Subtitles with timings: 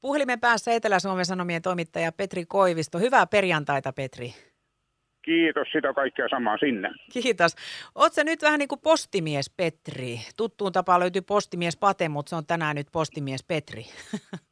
[0.00, 2.98] Puhelimen päässä Etelä-Suomen Sanomien toimittaja Petri Koivisto.
[2.98, 4.34] Hyvää perjantaita, Petri.
[5.24, 6.90] Kiitos, sitä kaikkea samaa sinne.
[7.12, 7.56] Kiitos.
[7.94, 10.20] Oletko nyt vähän niin kuin postimies Petri?
[10.36, 13.84] Tuttuun tapaan löytyy postimies Pate, mutta se on tänään nyt postimies Petri.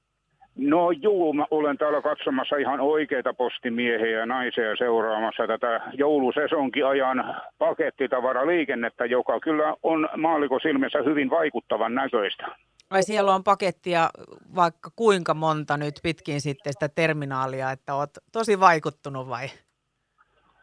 [0.58, 9.04] No juu, mä olen täällä katsomassa ihan oikeita postimiehiä ja naisia seuraamassa tätä joulusesonkiajan pakettitavaraliikennettä,
[9.04, 12.46] joka kyllä on maalliko silmissä hyvin vaikuttavan näköistä.
[12.90, 14.10] Ai siellä on pakettia
[14.54, 19.46] vaikka kuinka monta nyt pitkin sitten sitä terminaalia, että oot tosi vaikuttunut vai?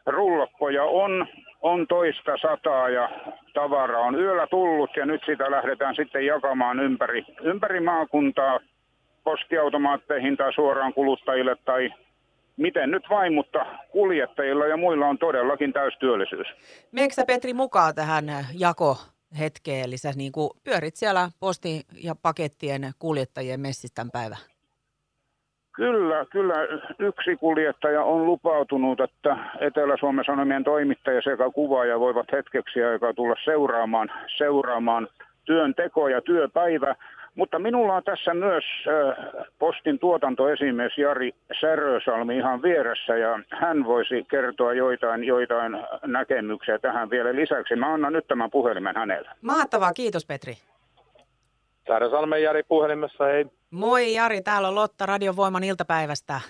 [0.06, 1.26] Rullappoja on,
[1.62, 3.08] on toista sataa ja
[3.54, 8.60] tavara on yöllä tullut ja nyt sitä lähdetään sitten jakamaan ympäri, ympäri maakuntaa
[9.24, 11.90] postiautomaatteihin tai suoraan kuluttajille tai
[12.56, 16.46] miten nyt vain, mutta kuljettajilla ja muilla on todellakin täystyöllisyys.
[16.92, 18.24] Meneekö Petri mukaan tähän
[18.58, 18.96] jako
[19.38, 24.36] hetkeen, eli sä niin kuin pyörit siellä posti- ja pakettien kuljettajien messistän päivä?
[25.76, 26.54] Kyllä, kyllä.
[26.98, 34.10] Yksi kuljettaja on lupautunut, että Etelä-Suomen Sanomien toimittaja sekä kuvaaja voivat hetkeksi aikaa tulla seuraamaan,
[34.36, 35.08] seuraamaan
[35.44, 36.94] työn teko ja työpäivä.
[37.36, 38.64] Mutta minulla on tässä myös
[39.58, 45.72] postin tuotantoesimies Jari Särösalmi ihan vieressä ja hän voisi kertoa joitain, joitain
[46.06, 47.76] näkemyksiä tähän vielä lisäksi.
[47.76, 49.30] Mä annan nyt tämän puhelimen hänelle.
[49.42, 50.54] Mahtavaa, kiitos Petri.
[51.86, 53.46] Särösalmen Jari puhelimessa, hei.
[53.70, 56.40] Moi Jari, täällä on Lotta Radiovoiman iltapäivästä.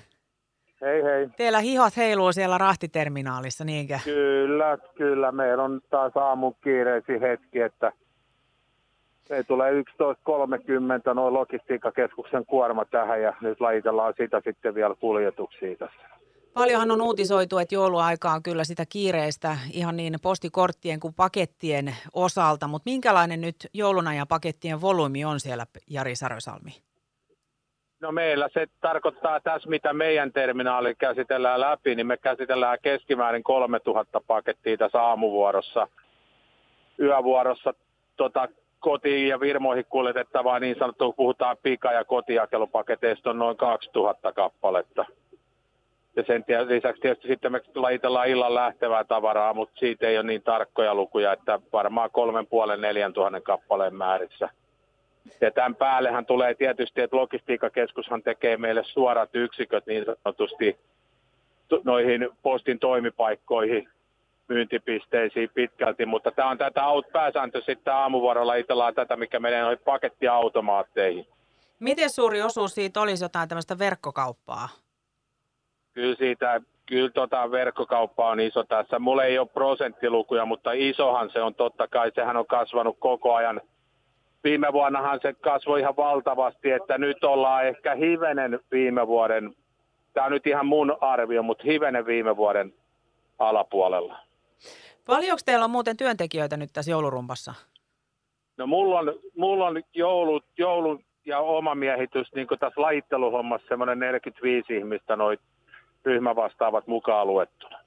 [0.80, 1.28] Hei hei.
[1.36, 3.98] Teillä hihot heiluu siellä rahtiterminaalissa, niinkö?
[4.04, 5.32] Kyllä, kyllä.
[5.32, 7.92] Meillä on taas aamun kiireisi hetki, että
[9.28, 16.16] me tulee 11.30 noin logistiikkakeskuksen kuorma tähän ja nyt lajitellaan sitä sitten vielä kuljetuksiin tässä.
[16.54, 22.68] Paljonhan on uutisoitu, että jouluaika on kyllä sitä kiireistä ihan niin postikorttien kuin pakettien osalta,
[22.68, 26.70] mutta minkälainen nyt jouluna ja pakettien volyymi on siellä, Jari Sarösalmi?
[28.00, 34.20] No meillä se tarkoittaa tässä, mitä meidän terminaali käsitellään läpi, niin me käsitellään keskimäärin 3000
[34.26, 35.88] pakettia tässä aamuvuorossa.
[37.00, 37.74] Yövuorossa
[38.16, 38.48] tota,
[38.86, 45.04] kotiin ja virmoihin kuljetettavaa niin sanottu, puhutaan pika- ja kotijakelupaketeista on noin 2000 kappaletta.
[46.16, 50.42] Ja sen lisäksi tietysti sitten me lajitellaan illan lähtevää tavaraa, mutta siitä ei ole niin
[50.42, 54.48] tarkkoja lukuja, että varmaan kolmen puolen neljän tuhannen kappaleen määrissä.
[55.40, 60.76] Ja tämän päällehän tulee tietysti, että logistiikkakeskushan tekee meille suorat yksiköt niin sanotusti
[61.84, 63.88] noihin postin toimipaikkoihin
[64.48, 66.80] myyntipisteisiin pitkälti, mutta tämä on tätä
[67.12, 71.26] pääsääntö sitten aamuvuorolla itellaan tätä, mikä menee noihin pakettiautomaatteihin.
[71.80, 74.68] Miten suuri osuus siitä olisi jotain tämmöistä verkkokauppaa?
[75.92, 78.98] Kyllä siitä, kyllä tota verkkokauppa on iso tässä.
[78.98, 82.12] Mulla ei ole prosenttilukuja, mutta isohan se on totta kai.
[82.14, 83.60] Sehän on kasvanut koko ajan.
[84.44, 89.54] Viime vuonnahan se kasvoi ihan valtavasti, että nyt ollaan ehkä hivenen viime vuoden,
[90.12, 92.74] tämä on nyt ihan mun arvio, mutta hivenen viime vuoden
[93.38, 94.25] alapuolella.
[95.06, 97.54] Paljonko teillä on muuten työntekijöitä nyt tässä joulurumpassa?
[98.56, 104.76] No mulla on, mulla on joulu, joulu ja oma miehitys niin tässä lajitteluhommassa semmoinen 45
[104.76, 105.38] ihmistä noin
[106.04, 107.78] ryhmävastaavat mukaan luettuna.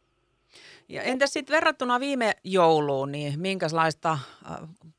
[0.89, 4.19] Ja entäs sitten verrattuna viime jouluun, niin minkälaista äh,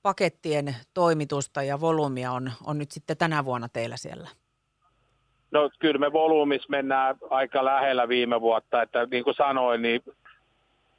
[0.03, 4.29] pakettien toimitusta ja volyymia on, on nyt sitten tänä vuonna teillä siellä?
[5.51, 10.03] No kyllä me volyymis mennään aika lähellä viime vuotta, että niin kuin sanoin, niin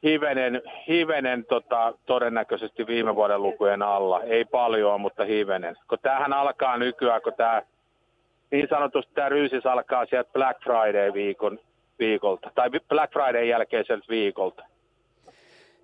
[0.04, 4.24] hivenen, hivenen tota, todennäköisesti viime vuoden lukujen alla.
[4.24, 5.76] Ei paljon, mutta hivenen.
[5.90, 7.62] Kun tämähän alkaa nykyään, kun tämä
[8.52, 11.60] niin sanotusti tämä ryysis alkaa sieltä Black Friday-viikon
[12.00, 14.64] viikolta, tai Black Friday jälkeiseltä viikolta.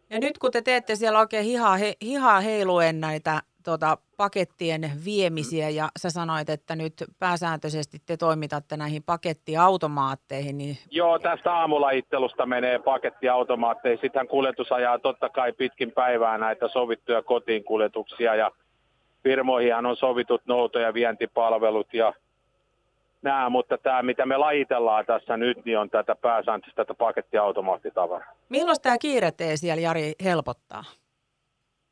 [0.09, 5.69] Ja nyt kun te teette siellä oikein hihaa, he, hihaa heiluen näitä tota, pakettien viemisiä
[5.69, 10.57] ja sä sanoit, että nyt pääsääntöisesti te toimitatte näihin pakettiautomaatteihin.
[10.57, 10.77] Niin...
[10.91, 13.99] Joo, tästä aamulajittelusta menee pakettiautomaatteihin.
[14.01, 18.51] Sitten kuljetus ajaa totta kai pitkin päivää näitä sovittuja kotiin kuljetuksia ja
[19.23, 22.13] firmoihin on sovitut nouto- ja vientipalvelut ja
[23.21, 28.33] nämä, mutta tämä mitä me lajitellaan tässä nyt, niin on tätä pääsääntöistä tätä pakettiautomaattitavaraa.
[28.49, 30.83] Milloin tämä kiire siellä Jari helpottaa?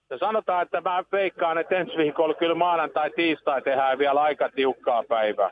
[0.10, 5.04] Ja sanotaan, että mä veikkaan, että ensi viikolla kyllä maanantai, tiistai tehdään vielä aika tiukkaa
[5.04, 5.52] päivää.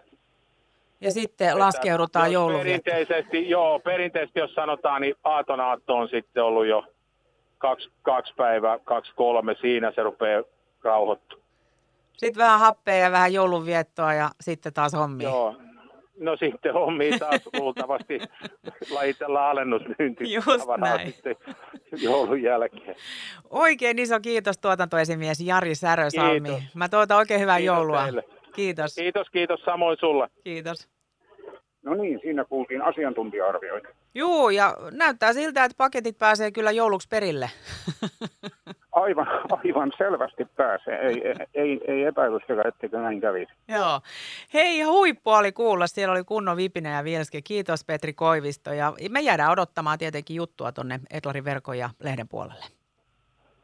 [1.02, 6.44] Ja sitten että laskeudutaan joulun Perinteisesti, joo, perinteisesti jos sanotaan, niin aaton aatto on sitten
[6.44, 6.84] ollut jo
[7.58, 10.44] kaksi, kaksi päivää, kaksi kolme, siinä se rupeaa
[10.84, 11.44] rauhoittu.
[12.18, 15.30] Sitten vähän happea ja vähän joulunviettoa ja sitten taas hommia.
[15.30, 15.56] Joo,
[16.24, 18.20] No sitten hommiin taas luultavasti
[18.96, 20.26] lajitellaan alennusmyynti
[21.06, 21.36] sitten
[22.02, 22.96] joulun jälkeen.
[23.50, 26.50] Oikein iso kiitos tuotantoesimies Jari Särösalmi.
[26.50, 26.76] Kiitos.
[26.76, 28.04] Mä toivotan oikein hyvää kiitos joulua.
[28.04, 28.24] Teille.
[28.56, 28.96] Kiitos.
[28.96, 30.30] Kiitos, kiitos samoin sulle.
[30.44, 30.90] Kiitos.
[31.84, 33.88] No niin, siinä kuultiin asiantuntija-arvioita.
[34.16, 37.50] Joo, ja näyttää siltä, että paketit pääsee kyllä jouluksi perille.
[38.94, 39.28] Aivan,
[39.64, 41.00] aivan selvästi pääsee.
[41.00, 41.22] Ei,
[41.54, 43.54] ei, ei epäilystäkään, etteikö näin kävisi.
[43.68, 44.02] Joo.
[44.54, 45.88] Hei, huippu oli kuulla.
[45.88, 47.44] Siellä oli kunnon vipinä ja vieläkin.
[47.44, 48.74] Kiitos Petri Koivisto.
[48.74, 52.66] Ja me jäädään odottamaan tietenkin juttua tuonne Etlarin verkon ja lehden puolelle.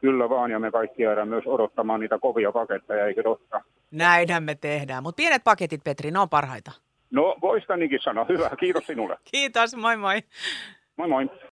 [0.00, 3.60] Kyllä vaan, ja me kaikki jäädään myös odottamaan niitä kovia paketteja, eikö totta?
[3.90, 5.02] Näinhän me tehdään.
[5.02, 6.72] Mutta pienet paketit, Petri, ne on parhaita.
[7.10, 8.26] No, voisi niinkin sanoa.
[8.28, 9.16] Hyvä, kiitos sinulle.
[9.32, 10.22] Kiitos, moi moi.
[10.96, 11.30] Moi moi.